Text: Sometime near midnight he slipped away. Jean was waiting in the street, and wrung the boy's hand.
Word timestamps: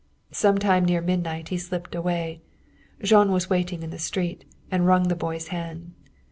Sometime 0.31 0.83
near 0.83 0.99
midnight 0.99 1.49
he 1.49 1.59
slipped 1.59 1.93
away. 1.93 2.41
Jean 3.03 3.31
was 3.31 3.51
waiting 3.51 3.83
in 3.83 3.91
the 3.91 3.99
street, 3.99 4.45
and 4.71 4.87
wrung 4.87 5.09
the 5.09 5.15
boy's 5.15 5.49
hand. 5.49 5.91